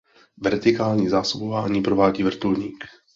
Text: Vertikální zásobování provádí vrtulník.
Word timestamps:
Vertikální 0.37 1.09
zásobování 1.09 1.81
provádí 1.81 2.23
vrtulník. 2.23 2.83